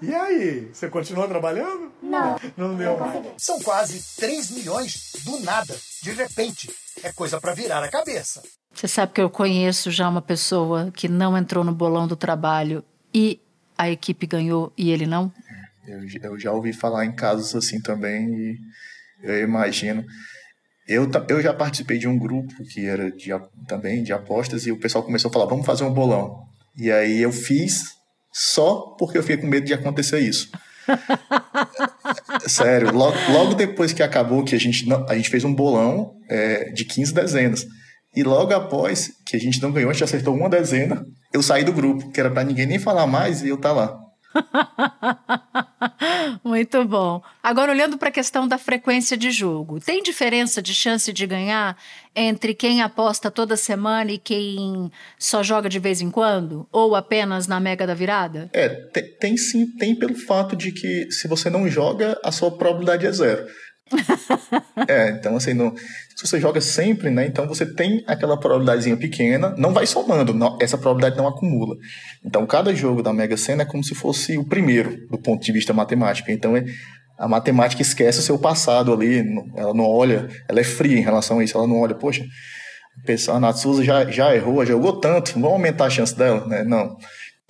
E 0.03 0.13
aí, 0.13 0.69
você 0.71 0.87
continuou 0.87 1.27
trabalhando? 1.27 1.91
Não. 1.99 2.35
Não 2.55 2.75
deu 2.75 2.97
mais. 2.99 3.25
São 3.37 3.59
quase 3.61 3.99
3 4.17 4.51
milhões 4.51 5.13
do 5.25 5.39
nada, 5.39 5.75
de 6.03 6.11
repente. 6.11 6.69
É 7.03 7.12
coisa 7.12 7.39
para 7.39 7.53
virar 7.53 7.84
a 7.84 7.89
cabeça. 7.89 8.41
Você 8.74 8.88
sabe 8.88 9.13
que 9.13 9.22
eu 9.22 9.29
conheço 9.29 9.91
já 9.91 10.08
uma 10.08 10.22
pessoa 10.22 10.91
que 10.91 11.08
não 11.08 11.38
entrou 11.38 11.63
no 11.63 11.74
bolão 11.74 12.08
do 12.08 12.15
trabalho 12.15 12.84
e 13.13 13.39
a 13.77 13.89
equipe 13.89 14.25
ganhou 14.25 14.72
e 14.77 14.91
ele 14.91 15.05
não? 15.05 15.31
Eu, 15.88 16.00
eu 16.24 16.39
já 16.39 16.51
ouvi 16.51 16.72
falar 16.72 17.05
em 17.05 17.12
casos 17.12 17.55
assim 17.55 17.81
também 17.81 18.27
e 18.29 18.58
eu 19.24 19.41
imagino. 19.41 20.05
Eu, 20.88 21.10
eu 21.29 21.41
já 21.41 21.53
participei 21.53 21.98
de 21.98 22.08
um 22.08 22.17
grupo 22.17 22.53
que 22.65 22.86
era 22.86 23.12
de, 23.12 23.29
também 23.67 24.03
de 24.03 24.13
apostas 24.13 24.65
e 24.65 24.72
o 24.72 24.79
pessoal 24.79 25.03
começou 25.03 25.29
a 25.29 25.34
falar, 25.34 25.46
vamos 25.46 25.65
fazer 25.65 25.84
um 25.84 25.93
bolão. 25.93 26.46
E 26.75 26.91
aí 26.91 27.22
eu 27.22 27.31
fiz 27.31 27.96
só 28.31 28.96
porque 28.98 29.17
eu 29.17 29.22
fiquei 29.22 29.38
com 29.38 29.48
medo 29.48 29.65
de 29.65 29.74
acontecer 29.74 30.20
isso. 30.20 30.51
Sério, 32.48 32.91
logo, 32.93 33.15
logo, 33.31 33.53
depois 33.53 33.93
que 33.93 34.03
acabou, 34.03 34.43
que 34.43 34.55
a 34.55 34.60
gente, 34.60 34.88
não, 34.88 35.05
a 35.07 35.15
gente 35.15 35.29
fez 35.29 35.43
um 35.43 35.53
bolão 35.53 36.13
é, 36.29 36.71
de 36.71 36.86
15 36.86 37.13
dezenas. 37.13 37.65
E 38.15 38.24
logo 38.24 38.53
após 38.53 39.12
que 39.25 39.38
a 39.38 39.39
gente 39.39 39.62
não 39.62 39.71
ganhou, 39.71 39.89
a 39.89 39.93
gente 39.93 40.03
acertou 40.03 40.36
uma 40.36 40.50
dezena, 40.50 41.05
eu 41.33 41.41
saí 41.41 41.63
do 41.63 41.71
grupo, 41.71 42.12
que 42.12 42.19
era 42.19 42.29
para 42.29 42.43
ninguém 42.43 42.65
nem 42.65 42.79
falar 42.79 43.07
mais 43.07 43.41
e 43.41 43.48
eu 43.48 43.57
tá 43.57 43.71
lá. 43.71 43.98
Muito 46.43 46.83
bom. 46.85 47.21
Agora, 47.41 47.71
olhando 47.71 47.97
para 47.97 48.09
a 48.09 48.11
questão 48.11 48.47
da 48.47 48.57
frequência 48.57 49.17
de 49.17 49.31
jogo, 49.31 49.79
tem 49.79 50.01
diferença 50.01 50.61
de 50.61 50.73
chance 50.73 51.11
de 51.11 51.25
ganhar 51.25 51.77
entre 52.15 52.53
quem 52.53 52.81
aposta 52.81 53.31
toda 53.31 53.55
semana 53.55 54.11
e 54.11 54.17
quem 54.17 54.91
só 55.17 55.41
joga 55.43 55.69
de 55.69 55.79
vez 55.79 56.01
em 56.01 56.11
quando? 56.11 56.67
Ou 56.71 56.95
apenas 56.95 57.47
na 57.47 57.59
mega 57.59 57.88
da 57.88 57.93
virada? 57.93 58.50
É, 58.53 58.69
tem, 58.69 59.03
tem 59.19 59.38
sim, 59.38 59.67
tem 59.77 59.95
pelo 59.95 60.15
fato 60.15 60.55
de 60.55 60.71
que 60.71 61.11
se 61.11 61.27
você 61.27 61.50
não 61.50 61.67
joga, 61.67 62.19
a 62.23 62.31
sua 62.31 62.51
probabilidade 62.51 63.05
é 63.05 63.11
zero. 63.11 63.45
é, 64.88 65.09
então 65.09 65.35
assim, 65.35 65.53
no, 65.53 65.75
se 66.21 66.27
você 66.27 66.39
joga 66.39 66.61
sempre, 66.61 67.09
né, 67.09 67.25
então 67.25 67.47
você 67.47 67.65
tem 67.65 68.03
aquela 68.05 68.37
probabilidadezinha 68.37 68.95
pequena, 68.95 69.55
não 69.57 69.73
vai 69.73 69.87
somando, 69.87 70.35
não, 70.35 70.55
essa 70.61 70.77
probabilidade 70.77 71.17
não 71.17 71.27
acumula. 71.27 71.75
Então 72.23 72.45
cada 72.45 72.75
jogo 72.75 73.01
da 73.01 73.11
Mega 73.11 73.35
Sena 73.35 73.63
é 73.63 73.65
como 73.65 73.83
se 73.83 73.95
fosse 73.95 74.37
o 74.37 74.45
primeiro, 74.45 75.07
do 75.07 75.17
ponto 75.17 75.43
de 75.43 75.51
vista 75.51 75.73
matemático. 75.73 76.29
Então 76.29 76.55
é, 76.55 76.63
a 77.17 77.27
matemática 77.27 77.81
esquece 77.81 78.19
o 78.19 78.21
seu 78.21 78.37
passado 78.37 78.93
ali, 78.93 79.25
ela 79.55 79.73
não 79.73 79.85
olha, 79.85 80.27
ela 80.47 80.59
é 80.59 80.63
fria 80.63 80.99
em 80.99 81.01
relação 81.01 81.39
a 81.39 81.43
isso, 81.43 81.57
ela 81.57 81.67
não 81.67 81.79
olha, 81.79 81.95
poxa, 81.95 82.23
a 83.01 83.05
pessoa, 83.05 83.39
Natsuza 83.39 83.83
já, 83.83 84.05
já 84.05 84.35
errou, 84.35 84.63
já 84.63 84.73
jogou 84.73 84.99
tanto, 84.99 85.33
vamos 85.33 85.53
aumentar 85.53 85.85
a 85.85 85.89
chance 85.89 86.15
dela, 86.15 86.45
né? 86.45 86.63
Não. 86.63 86.97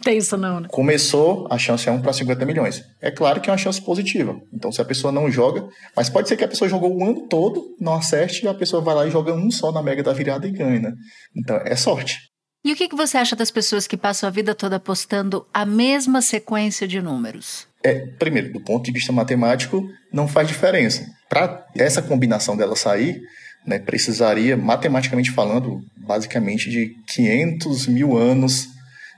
Tem 0.03 0.17
isso 0.17 0.35
não, 0.35 0.59
né? 0.59 0.67
Começou, 0.71 1.47
a 1.49 1.57
chance 1.57 1.87
é 1.87 1.91
1 1.91 2.01
para 2.01 2.13
50 2.13 2.45
milhões. 2.45 2.83
É 2.99 3.11
claro 3.11 3.39
que 3.39 3.49
é 3.49 3.53
uma 3.53 3.57
chance 3.57 3.81
positiva. 3.81 4.35
Então, 4.53 4.71
se 4.71 4.81
a 4.81 4.85
pessoa 4.85 5.11
não 5.11 5.29
joga, 5.29 5.67
mas 5.95 6.09
pode 6.09 6.27
ser 6.27 6.37
que 6.37 6.43
a 6.43 6.47
pessoa 6.47 6.69
jogou 6.69 6.95
o 6.95 7.03
ano 7.03 7.27
todo, 7.27 7.75
não 7.79 7.93
acerte, 7.93 8.45
e 8.45 8.47
a 8.47 8.53
pessoa 8.53 8.81
vai 8.81 8.95
lá 8.95 9.07
e 9.07 9.11
joga 9.11 9.33
um 9.33 9.51
só 9.51 9.71
na 9.71 9.83
mega 9.83 10.01
da 10.01 10.13
virada 10.13 10.47
e 10.47 10.51
ganha, 10.51 10.79
né? 10.79 10.93
Então, 11.35 11.57
é 11.57 11.75
sorte. 11.75 12.17
E 12.63 12.71
o 12.71 12.75
que, 12.75 12.87
que 12.87 12.95
você 12.95 13.17
acha 13.17 13.35
das 13.35 13.49
pessoas 13.49 13.87
que 13.87 13.97
passam 13.97 14.27
a 14.27 14.31
vida 14.31 14.53
toda 14.53 14.75
apostando 14.75 15.47
a 15.53 15.65
mesma 15.65 16.21
sequência 16.21 16.87
de 16.87 17.01
números? 17.01 17.67
É, 17.83 18.05
primeiro, 18.19 18.53
do 18.53 18.61
ponto 18.61 18.85
de 18.85 18.91
vista 18.91 19.11
matemático, 19.11 19.83
não 20.13 20.27
faz 20.27 20.47
diferença. 20.47 21.05
Para 21.27 21.65
essa 21.75 22.01
combinação 22.01 22.55
dela 22.55 22.75
sair, 22.75 23.19
né, 23.65 23.79
precisaria, 23.79 24.55
matematicamente 24.55 25.31
falando, 25.31 25.79
basicamente 25.97 26.69
de 26.69 26.91
500 27.07 27.87
mil 27.87 28.15
anos 28.15 28.67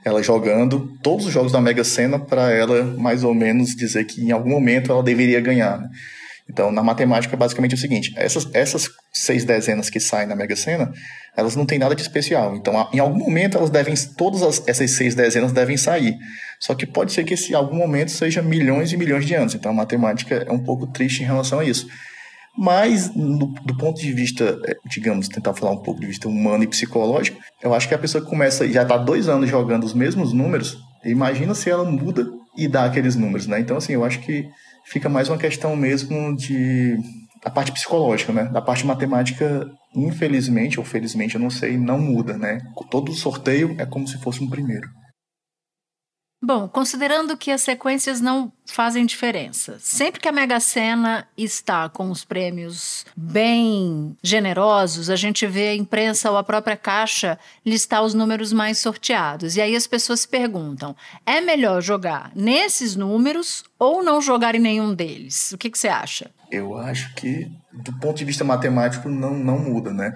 ela 0.04 0.22
jogando 0.22 0.98
todos 1.02 1.26
os 1.26 1.32
jogos 1.32 1.52
da 1.52 1.62
Mega 1.62 1.84
Sena 1.84 2.20
para 2.20 2.52
ela 2.52 2.84
mais 2.98 3.24
ou 3.24 3.34
menos 3.34 3.76
dizer 3.76 4.06
que 4.06 4.22
em 4.22 4.32
algum 4.32 4.50
momento 4.50 4.92
ela 4.92 5.04
deveria 5.04 5.40
ganhar. 5.40 5.80
Né? 5.80 5.90
Então, 6.50 6.72
na 6.72 6.84
matemática, 6.84 7.36
é 7.36 7.38
basicamente 7.38 7.76
o 7.76 7.78
seguinte: 7.78 8.14
essas, 8.18 8.48
essas 8.54 8.90
seis 9.14 9.46
dezenas 9.46 9.90
que 9.90 10.00
saem 10.00 10.28
na 10.28 10.36
Mega 10.36 10.56
Sena, 10.56 10.92
elas 11.36 11.56
não 11.56 11.66
têm 11.66 11.80
nada 11.80 11.96
de 11.96 12.02
especial. 12.02 12.56
Então, 12.56 12.90
em 12.94 13.00
algum 13.00 13.18
momento, 13.18 13.58
elas 13.58 13.70
devem, 13.70 13.96
todas 14.18 14.44
as, 14.44 14.68
essas 14.68 14.92
seis 14.92 15.16
dezenas 15.16 15.52
devem 15.52 15.78
sair. 15.78 16.18
Só 16.60 16.76
que 16.76 16.86
pode 16.86 17.14
ser 17.14 17.24
que 17.24 17.34
esse 17.34 17.56
algum 17.56 17.78
momento 17.78 18.12
seja 18.12 18.42
milhões 18.42 18.92
e 18.92 18.98
milhões 18.98 19.26
de 19.26 19.34
anos. 19.34 19.56
Então, 19.56 19.72
a 19.72 19.76
matemática 19.76 20.46
é 20.48 20.52
um 20.52 20.60
pouco 20.60 20.88
triste 20.88 21.24
em 21.24 21.26
relação 21.26 21.60
a 21.60 21.66
isso. 21.66 21.88
Mas, 22.56 23.10
do, 23.10 23.48
do, 23.48 23.78
ponto 23.78 24.00
de 24.00 24.14
vista, 24.14 24.60
é, 24.66 24.76
digamos, 24.86 25.28
tentar 25.28 25.54
falar 25.54 25.72
um 25.72 25.82
pouco 25.82 26.00
de 26.00 26.08
vista 26.08 26.28
humano 26.28 26.64
e 26.64 26.68
psicológico, 26.68 27.40
eu 27.62 27.74
acho 27.74 27.88
que 27.88 27.96
a 27.96 27.98
pessoa 27.98 28.24
que 28.24 28.30
começa, 28.30 28.68
já 28.70 28.84
está 28.84 28.96
dois 28.96 29.28
anos 29.28 29.50
jogando 29.50 29.84
os 29.84 29.94
mesmos 29.94 30.34
números, 30.34 30.78
imagina 31.04 31.56
se 31.56 31.70
ela 31.70 31.84
muda 31.84 32.28
e 32.56 32.68
dá 32.68 32.86
aqueles 32.86 33.16
números, 33.16 33.48
né? 33.48 33.60
Então, 33.60 33.78
assim, 33.78 33.94
eu 33.94 34.06
acho 34.06 34.20
que 34.20 34.48
fica 34.86 35.10
mais 35.10 35.30
uma 35.30 35.38
questão 35.38 35.76
mesmo 35.76 36.36
de 36.36 36.96
a 37.44 37.50
parte 37.50 37.72
psicológica, 37.72 38.32
né? 38.32 38.46
Da 38.46 38.62
parte 38.62 38.86
matemática, 38.86 39.68
infelizmente 39.96 40.80
ou 40.80 40.86
felizmente, 40.86 41.36
eu 41.36 41.42
não 41.42 41.50
sei, 41.50 41.78
não 41.78 41.98
muda, 41.98 42.38
né? 42.38 42.60
Todo 42.90 43.12
sorteio 43.14 43.76
é 43.80 43.86
como 43.86 44.08
se 44.08 44.18
fosse 44.20 44.44
um 44.44 44.50
primeiro. 44.50 44.88
Bom, 46.46 46.68
considerando 46.68 47.38
que 47.38 47.52
as 47.52 47.62
sequências 47.62 48.20
não 48.20 48.52
fazem 48.66 49.06
diferença, 49.06 49.78
sempre 49.80 50.20
que 50.20 50.28
a 50.28 50.32
Mega 50.32 50.60
Sena 50.60 51.26
está 51.38 51.88
com 51.88 52.12
os 52.12 52.26
prêmios 52.26 53.06
bem 53.16 54.18
generosos, 54.22 55.10
a 55.10 55.16
gente 55.16 55.48
vê 55.48 55.70
a 55.70 55.76
imprensa 55.76 56.30
ou 56.30 56.36
a 56.36 56.44
própria 56.44 56.76
Caixa 56.76 57.40
listar 57.66 58.04
os 58.04 58.14
números 58.14 58.52
mais 58.52 58.78
sorteados. 58.78 59.56
E 59.56 59.62
aí 59.62 59.74
as 59.74 59.88
pessoas 59.88 60.20
se 60.20 60.28
perguntam: 60.28 60.94
é 61.26 61.40
melhor 61.40 61.82
jogar 61.82 62.30
nesses 62.36 62.94
números 62.94 63.64
ou 63.80 64.04
não 64.04 64.22
jogar 64.22 64.54
em 64.54 64.60
nenhum 64.60 64.94
deles? 64.94 65.54
O 65.54 65.58
que, 65.58 65.70
que 65.70 65.80
você 65.80 65.88
acha? 65.88 66.30
Eu 66.52 66.78
acho 66.78 67.16
que, 67.16 67.50
do 67.72 67.98
ponto 68.00 68.18
de 68.18 68.26
vista 68.26 68.44
matemático, 68.44 69.08
não, 69.08 69.34
não 69.34 69.58
muda, 69.58 69.94
né? 69.94 70.14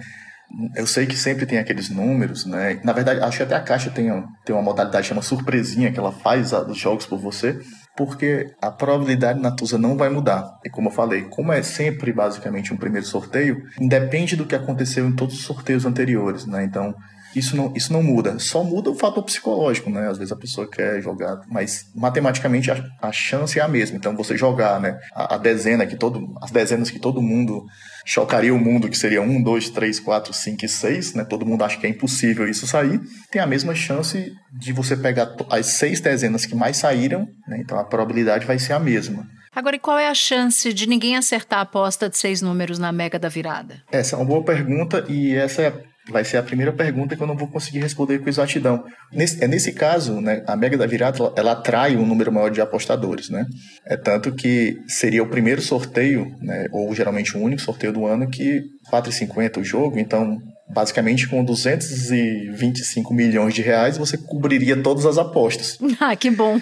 Eu 0.76 0.88
sei 0.88 1.06
que 1.06 1.16
sempre 1.16 1.46
tem 1.46 1.58
aqueles 1.58 1.90
números, 1.90 2.46
né? 2.46 2.80
Na 2.84 2.94
verdade, 2.94 3.20
acho 3.20 3.38
que 3.38 3.44
até 3.44 3.56
a 3.56 3.60
Caixa 3.62 3.90
tem, 3.90 4.08
tem 4.46 4.56
uma 4.56 4.62
modalidade 4.62 5.04
que 5.04 5.10
chama 5.10 5.22
surpresinha, 5.22 5.92
que 5.92 6.00
ela 6.00 6.12
faz 6.12 6.54
os 6.54 6.78
jogos 6.78 7.06
por 7.06 7.20
você, 7.20 7.60
porque 7.98 8.52
a 8.62 8.72
probabilidade 8.72 9.42
na 9.42 9.52
Tusa 9.52 9.78
não 9.78 9.98
vai 9.98 10.10
mudar. 10.10 10.58
E 10.64 10.70
como 10.70 10.90
eu 10.90 10.94
falei, 10.94 11.24
como 11.24 11.52
é 11.52 11.62
sempre 11.62 12.14
basicamente 12.14 12.74
um 12.74 12.78
primeiro 12.78 13.06
sorteio, 13.06 13.62
independe 13.80 14.36
do 14.36 14.46
que 14.46 14.56
aconteceu 14.56 15.08
em 15.08 15.16
todos 15.16 15.36
os 15.36 15.44
sorteios 15.44 15.86
anteriores, 15.86 16.46
né? 16.46 16.64
Então, 16.64 16.96
isso 17.36 17.56
não, 17.56 17.74
isso 17.76 17.92
não 17.94 18.02
muda. 18.02 18.40
Só 18.40 18.64
muda 18.64 18.90
o 18.90 18.96
fator 18.96 19.24
psicológico, 19.24 19.90
né? 19.90 20.08
Às 20.10 20.18
vezes 20.18 20.32
a 20.32 20.36
pessoa 20.36 20.70
quer 20.70 21.02
jogar, 21.02 21.42
mas 21.50 21.86
matematicamente 21.96 22.72
a, 22.72 22.84
a 23.02 23.12
chance 23.12 23.60
é 23.60 23.62
a 23.62 23.68
mesma. 23.68 23.98
Então 23.98 24.16
você 24.16 24.38
jogar, 24.38 24.80
né? 24.80 24.98
A, 25.14 25.36
a, 25.36 25.38
dezena 25.38 25.86
que 25.86 25.96
todo, 25.96 26.34
as 26.42 26.52
dezenas 26.52 26.90
que 26.90 27.00
todo 27.00 27.22
mundo 27.22 27.66
chocaria 28.06 28.54
o 28.54 28.60
mundo, 28.60 28.90
que 28.90 28.98
seria 28.98 29.22
1, 29.22 29.44
2, 29.44 29.70
3, 29.70 30.00
4, 30.00 30.34
5 30.34 30.66
e 30.66 30.70
6, 30.70 31.14
né? 31.16 31.24
Todo 31.24 31.46
mundo 31.46 31.64
acha 31.64 31.78
que 31.78 31.86
é 31.86 31.90
impossível 31.90 32.48
isso 32.48 32.66
sair. 32.66 33.00
Tem 33.32 33.42
a 33.42 33.48
mesma 33.48 33.76
chance 33.76 34.32
de 34.52 34.74
você 34.74 34.96
pegar 34.96 35.36
as 35.50 35.66
seis 35.68 36.00
dezenas 36.00 36.46
que 36.46 36.56
mais 36.56 36.78
saíram, 36.78 37.28
né? 37.48 37.58
Então 37.60 37.78
a 37.78 37.84
probabilidade 37.84 38.46
vai 38.46 38.58
ser 38.60 38.74
a 38.74 38.80
mesma. 38.80 39.28
Agora, 39.58 39.76
e 39.76 39.80
qual 39.80 39.98
é 39.98 40.08
a 40.08 40.14
chance 40.14 40.72
de 40.72 40.88
ninguém 40.88 41.16
acertar 41.16 41.58
a 41.58 41.62
aposta 41.64 42.08
de 42.08 42.16
seis 42.16 42.44
números 42.44 42.78
na 42.78 42.92
Mega 42.92 43.18
da 43.18 43.28
Virada? 43.28 43.82
Essa 43.92 44.16
é 44.16 44.20
uma 44.20 44.26
boa 44.26 44.44
pergunta 44.44 45.04
e 45.10 45.34
essa 45.34 45.64
é 45.64 45.84
vai 46.10 46.24
ser 46.24 46.38
a 46.38 46.44
primeira 46.44 46.72
pergunta 46.72 47.16
que 47.16 47.22
eu 47.22 47.28
não 47.28 47.36
vou 47.36 47.48
conseguir 47.48 47.80
responder 47.80 48.20
com 48.20 48.30
exatidão. 48.30 48.84
Nesse, 49.12 49.44
é 49.44 49.48
nesse 49.48 49.74
caso, 49.74 50.20
né, 50.22 50.44
a 50.48 50.56
Mega 50.56 50.78
da 50.78 50.86
Virada 50.86 51.18
ela, 51.20 51.34
ela 51.36 51.52
atrai 51.54 51.96
um 51.96 52.06
número 52.06 52.32
maior 52.32 52.50
de 52.50 52.62
apostadores, 52.62 53.30
né? 53.30 53.46
É 53.86 53.96
tanto 53.98 54.34
que 54.34 54.78
seria 54.88 55.24
o 55.24 55.30
primeiro 55.30 55.62
sorteio, 55.62 56.32
né, 56.42 56.68
ou 56.72 56.94
geralmente 56.94 57.38
o 57.38 57.42
único 57.42 57.62
sorteio 57.62 57.94
do 57.94 58.06
ano 58.06 58.30
que 58.30 58.62
4,50 58.92 59.60
o 59.60 59.64
jogo, 59.64 60.00
então 60.00 60.38
basicamente 60.70 61.28
com 61.28 61.44
225 61.44 63.14
milhões 63.14 63.54
de 63.54 63.62
reais 63.62 63.98
você 63.98 64.18
cobriria 64.18 64.82
todas 64.82 65.06
as 65.06 65.18
apostas. 65.18 65.78
Ah, 66.00 66.16
que 66.16 66.30
bom. 66.30 66.60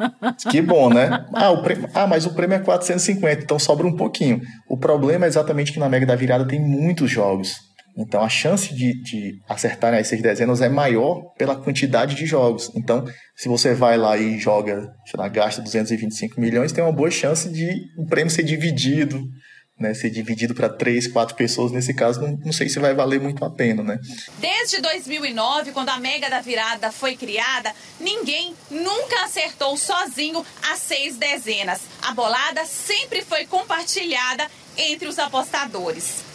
que 0.50 0.62
bom, 0.62 0.88
né? 0.88 1.26
Ah, 1.32 1.50
o 1.50 1.62
prêmio, 1.62 1.88
ah, 1.92 2.06
mas 2.06 2.24
o 2.24 2.30
prêmio 2.30 2.56
é 2.56 2.58
450, 2.58 3.42
então 3.42 3.58
sobra 3.58 3.86
um 3.86 3.94
pouquinho. 3.94 4.40
O 4.68 4.78
problema 4.78 5.26
é 5.26 5.28
exatamente 5.28 5.72
que 5.72 5.78
na 5.78 5.88
Mega 5.88 6.06
da 6.06 6.16
Virada 6.16 6.46
tem 6.46 6.60
muitos 6.60 7.10
jogos. 7.10 7.67
Então 7.98 8.22
a 8.22 8.28
chance 8.28 8.72
de, 8.72 9.02
de 9.02 9.42
acertar 9.48 9.92
as 9.92 10.06
seis 10.06 10.22
dezenas 10.22 10.60
é 10.60 10.68
maior 10.68 11.32
pela 11.36 11.56
quantidade 11.56 12.14
de 12.14 12.26
jogos. 12.26 12.70
Então, 12.76 13.04
se 13.36 13.48
você 13.48 13.74
vai 13.74 13.98
lá 13.98 14.16
e 14.16 14.38
joga, 14.38 14.88
sei 15.04 15.18
lá, 15.18 15.28
gasta 15.28 15.60
225 15.60 16.40
milhões, 16.40 16.70
tem 16.70 16.84
uma 16.84 16.92
boa 16.92 17.10
chance 17.10 17.50
de 17.50 17.68
o 17.98 18.06
prêmio 18.06 18.30
ser 18.30 18.44
dividido, 18.44 19.20
né? 19.78 19.94
Ser 19.94 20.10
dividido 20.10 20.54
para 20.54 20.68
três, 20.68 21.06
quatro 21.06 21.34
pessoas, 21.34 21.72
nesse 21.72 21.92
caso, 21.92 22.20
não, 22.20 22.36
não 22.44 22.52
sei 22.52 22.68
se 22.68 22.78
vai 22.78 22.94
valer 22.94 23.20
muito 23.20 23.44
a 23.44 23.50
pena, 23.50 23.82
né? 23.82 23.98
Desde 24.38 24.80
2009, 24.80 25.72
quando 25.72 25.88
a 25.88 25.98
Mega 25.98 26.30
da 26.30 26.40
Virada 26.40 26.92
foi 26.92 27.16
criada, 27.16 27.72
ninguém 28.00 28.54
nunca 28.70 29.24
acertou 29.24 29.76
sozinho 29.76 30.44
as 30.70 30.78
seis 30.78 31.16
dezenas. 31.16 31.80
A 32.02 32.12
bolada 32.12 32.64
sempre 32.64 33.22
foi 33.22 33.44
compartilhada 33.46 34.46
entre 34.76 35.08
os 35.08 35.18
apostadores. 35.18 36.27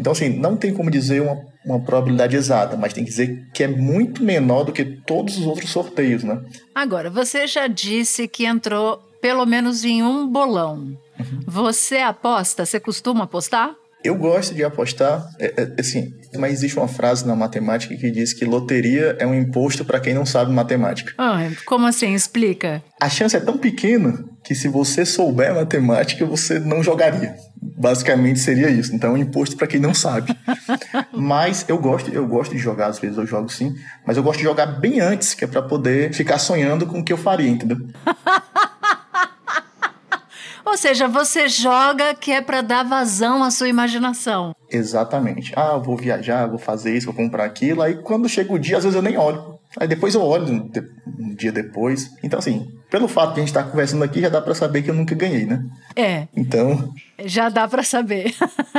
Então, 0.00 0.12
assim, 0.12 0.30
não 0.30 0.56
tem 0.56 0.72
como 0.72 0.90
dizer 0.90 1.20
uma, 1.20 1.38
uma 1.64 1.78
probabilidade 1.78 2.34
exata, 2.34 2.74
mas 2.74 2.94
tem 2.94 3.04
que 3.04 3.10
dizer 3.10 3.46
que 3.52 3.62
é 3.62 3.68
muito 3.68 4.24
menor 4.24 4.64
do 4.64 4.72
que 4.72 4.82
todos 4.84 5.36
os 5.36 5.46
outros 5.46 5.70
sorteios, 5.70 6.24
né? 6.24 6.40
Agora, 6.74 7.10
você 7.10 7.46
já 7.46 7.66
disse 7.66 8.26
que 8.26 8.46
entrou 8.46 8.98
pelo 9.20 9.44
menos 9.44 9.84
em 9.84 10.02
um 10.02 10.26
bolão. 10.26 10.96
Uhum. 11.18 11.40
Você 11.46 11.98
aposta? 11.98 12.64
Você 12.64 12.80
costuma 12.80 13.24
apostar? 13.24 13.74
Eu 14.02 14.14
gosto 14.14 14.54
de 14.54 14.64
apostar, 14.64 15.28
é, 15.38 15.52
é, 15.58 15.80
assim, 15.80 16.14
mas 16.38 16.54
existe 16.54 16.78
uma 16.78 16.88
frase 16.88 17.26
na 17.26 17.36
matemática 17.36 17.94
que 17.94 18.10
diz 18.10 18.32
que 18.32 18.46
loteria 18.46 19.14
é 19.18 19.26
um 19.26 19.34
imposto 19.34 19.84
para 19.84 20.00
quem 20.00 20.14
não 20.14 20.24
sabe 20.24 20.50
matemática. 20.50 21.12
Ah, 21.18 21.40
como 21.66 21.86
assim? 21.86 22.14
Explica. 22.14 22.82
A 22.98 23.10
chance 23.10 23.36
é 23.36 23.40
tão 23.40 23.58
pequena 23.58 24.24
que 24.42 24.54
se 24.54 24.68
você 24.68 25.04
souber 25.04 25.54
matemática, 25.54 26.24
você 26.24 26.58
não 26.58 26.82
jogaria. 26.82 27.34
Basicamente 27.80 28.38
seria 28.40 28.68
isso. 28.68 28.94
Então 28.94 29.08
é 29.10 29.12
um 29.14 29.16
imposto 29.16 29.56
para 29.56 29.66
quem 29.66 29.80
não 29.80 29.94
sabe. 29.94 30.36
mas 31.14 31.64
eu 31.66 31.78
gosto, 31.78 32.12
eu 32.12 32.26
gosto 32.26 32.52
de 32.52 32.58
jogar, 32.58 32.88
às 32.88 32.98
vezes 32.98 33.16
eu 33.16 33.26
jogo 33.26 33.50
sim, 33.50 33.74
mas 34.06 34.18
eu 34.18 34.22
gosto 34.22 34.36
de 34.36 34.44
jogar 34.44 34.66
bem 34.66 35.00
antes, 35.00 35.32
que 35.32 35.44
é 35.44 35.46
para 35.46 35.62
poder 35.62 36.12
ficar 36.12 36.38
sonhando 36.38 36.86
com 36.86 37.00
o 37.00 37.04
que 37.04 37.10
eu 37.10 37.16
faria, 37.16 37.48
entendeu? 37.48 37.78
Ou 40.62 40.76
seja, 40.76 41.08
você 41.08 41.48
joga 41.48 42.12
que 42.14 42.30
é 42.30 42.42
para 42.42 42.60
dar 42.60 42.84
vazão 42.84 43.42
à 43.42 43.50
sua 43.50 43.66
imaginação. 43.66 44.54
Exatamente. 44.70 45.50
Ah, 45.56 45.78
vou 45.78 45.96
viajar, 45.96 46.46
vou 46.46 46.58
fazer 46.58 46.94
isso, 46.94 47.06
vou 47.06 47.14
comprar 47.14 47.46
aquilo. 47.46 47.80
Aí 47.80 47.94
quando 48.02 48.28
chega 48.28 48.52
o 48.52 48.58
dia, 48.58 48.76
às 48.76 48.84
vezes 48.84 48.94
eu 48.94 49.00
nem 49.02 49.16
olho. 49.16 49.58
Aí 49.78 49.88
depois 49.88 50.14
eu 50.14 50.20
olho 50.22 50.70
um 51.18 51.34
dia 51.34 51.50
depois. 51.50 52.10
Então, 52.22 52.38
assim, 52.38 52.70
pelo 52.90 53.06
fato 53.06 53.34
de 53.34 53.40
a 53.40 53.42
gente 53.42 53.48
estar 53.48 53.64
conversando 53.64 54.02
aqui, 54.02 54.20
já 54.20 54.28
dá 54.28 54.42
para 54.42 54.54
saber 54.54 54.82
que 54.82 54.90
eu 54.90 54.94
nunca 54.94 55.14
ganhei, 55.14 55.46
né? 55.46 55.64
É. 55.94 56.26
Então. 56.36 56.92
Já 57.24 57.48
dá 57.48 57.68
para 57.68 57.82
saber. 57.82 58.34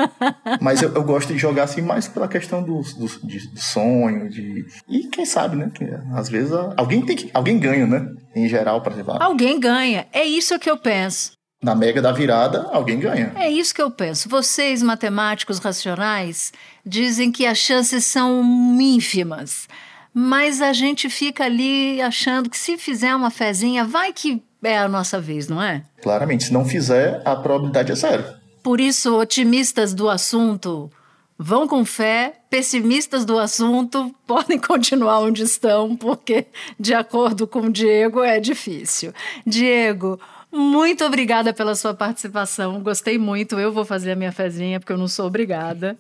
mas 0.59 0.81
eu, 0.81 0.93
eu, 0.93 1.03
gosto 1.03 1.31
de 1.31 1.39
jogar 1.39 1.63
assim 1.63 1.81
mais 1.81 2.07
pela 2.07 2.27
questão 2.27 2.61
do, 2.61 2.81
do, 2.81 3.07
de, 3.25 3.47
do 3.47 3.59
sonho, 3.59 4.29
de. 4.29 4.65
E 4.89 5.07
quem 5.07 5.25
sabe, 5.25 5.55
né? 5.55 5.71
Que, 5.73 5.85
às 6.13 6.27
vezes 6.27 6.51
alguém 6.75 7.01
tem 7.05 7.15
que. 7.15 7.31
Alguém 7.33 7.57
ganha, 7.57 7.87
né? 7.87 8.07
Em 8.35 8.47
geral, 8.47 8.81
para 8.81 8.95
levar. 8.95 9.21
Alguém 9.21 9.59
ganha. 9.59 10.07
É 10.11 10.25
isso 10.25 10.59
que 10.59 10.69
eu 10.69 10.77
penso 10.77 11.31
na 11.61 11.75
mega 11.75 12.01
da 12.01 12.11
virada, 12.11 12.67
alguém 12.71 12.99
ganha. 12.99 13.31
É 13.35 13.49
isso 13.49 13.73
que 13.73 13.81
eu 13.81 13.91
penso. 13.91 14.27
Vocês, 14.27 14.81
matemáticos 14.81 15.59
racionais, 15.59 16.51
dizem 16.83 17.31
que 17.31 17.45
as 17.45 17.59
chances 17.59 18.03
são 18.03 18.41
ínfimas. 18.81 19.67
Mas 20.13 20.61
a 20.61 20.73
gente 20.73 21.09
fica 21.09 21.45
ali 21.45 22.01
achando 22.01 22.49
que 22.49 22.57
se 22.57 22.77
fizer 22.77 23.15
uma 23.15 23.31
fezinha, 23.31 23.85
vai 23.85 24.11
que 24.11 24.43
é 24.63 24.77
a 24.77 24.87
nossa 24.87 25.19
vez, 25.19 25.47
não 25.47 25.61
é? 25.61 25.83
Claramente, 26.01 26.45
se 26.45 26.53
não 26.53 26.65
fizer, 26.65 27.21
a 27.25 27.35
probabilidade 27.35 27.91
é 27.91 27.95
zero. 27.95 28.25
Por 28.61 28.79
isso, 28.79 29.17
otimistas 29.17 29.93
do 29.93 30.09
assunto 30.09 30.91
vão 31.37 31.67
com 31.67 31.83
fé, 31.83 32.35
pessimistas 32.49 33.25
do 33.25 33.39
assunto 33.39 34.13
podem 34.27 34.59
continuar 34.59 35.19
onde 35.21 35.41
estão, 35.41 35.95
porque, 35.95 36.45
de 36.79 36.93
acordo 36.93 37.47
com 37.47 37.61
o 37.61 37.71
Diego, 37.71 38.21
é 38.21 38.39
difícil. 38.39 39.11
Diego, 39.47 40.19
muito 40.51 41.03
obrigada 41.05 41.53
pela 41.53 41.73
sua 41.73 41.93
participação. 41.93 42.83
Gostei 42.83 43.17
muito. 43.17 43.57
Eu 43.57 43.71
vou 43.71 43.85
fazer 43.85 44.11
a 44.11 44.15
minha 44.15 44.31
fezinha, 44.31 44.79
porque 44.79 44.91
eu 44.91 44.97
não 44.97 45.07
sou 45.07 45.25
obrigada. 45.25 45.97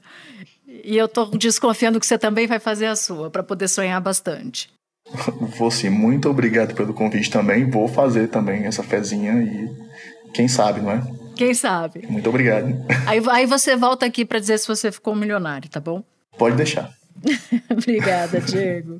E 0.83 0.97
eu 0.97 1.07
tô 1.07 1.25
desconfiando 1.25 1.99
que 1.99 2.05
você 2.05 2.17
também 2.17 2.47
vai 2.47 2.59
fazer 2.59 2.85
a 2.85 2.95
sua, 2.95 3.29
para 3.29 3.43
poder 3.43 3.67
sonhar 3.67 3.99
bastante. 4.01 4.69
Vou 5.57 5.69
sim. 5.69 5.89
Muito 5.89 6.29
obrigado 6.29 6.73
pelo 6.73 6.93
convite 6.93 7.29
também. 7.29 7.69
Vou 7.69 7.87
fazer 7.87 8.27
também 8.27 8.65
essa 8.65 8.83
fezinha 8.83 9.33
e 9.41 9.69
quem 10.33 10.47
sabe, 10.47 10.81
não 10.81 10.91
é? 10.91 11.01
Quem 11.35 11.53
sabe. 11.53 12.05
Muito 12.07 12.29
obrigado. 12.29 12.67
Aí, 13.05 13.21
aí 13.29 13.45
você 13.45 13.75
volta 13.75 14.05
aqui 14.05 14.23
para 14.23 14.39
dizer 14.39 14.57
se 14.57 14.67
você 14.67 14.91
ficou 14.91 15.15
milionário, 15.15 15.69
tá 15.69 15.79
bom? 15.79 16.03
Pode 16.37 16.55
deixar. 16.55 16.89
Obrigada, 17.69 18.39
Diego. 18.39 18.99